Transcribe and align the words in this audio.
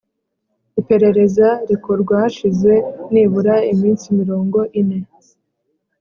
Iperereza 0.79 1.47
rikorwa 1.69 2.13
hashize 2.21 2.71
nibura 3.11 3.55
iminsi 3.73 4.05
mirongo 4.19 4.59
ine 4.79 4.99